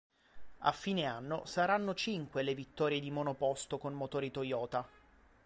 A 0.61 0.71
fine 0.71 1.05
anno 1.05 1.45
saranno 1.45 1.93
cinque 1.93 2.41
le 2.41 2.55
vittorie 2.55 2.99
di 2.99 3.11
monoposto 3.11 3.77
con 3.77 3.93
motori 3.93 4.31
Toyota. 4.31 4.83